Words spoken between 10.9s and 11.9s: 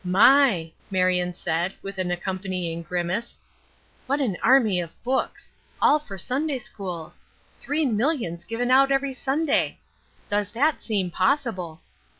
possible!